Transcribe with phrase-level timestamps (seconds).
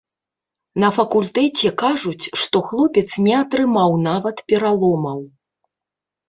[0.83, 5.19] На факультэце кажуць, што хлопец не атрымаў нават пераломаў.